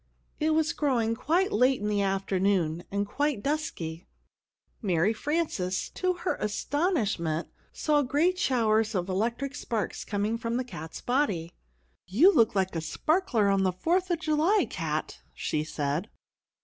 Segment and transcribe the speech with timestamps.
[0.39, 4.07] It was growing quite late in the afternoon, and quite dusky.
[4.81, 11.01] Mary Frances, to her astonishment, saw great showers of electric sparks coming from the cat's
[11.01, 11.51] body.
[12.07, 16.09] "You look like a sparkler on the Fourth of July, Cat," she said.